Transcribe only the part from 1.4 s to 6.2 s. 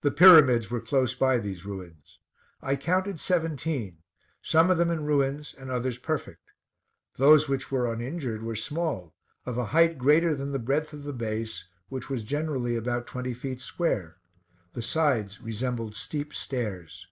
ruins. I counted seventeen, some of them in ruins, and others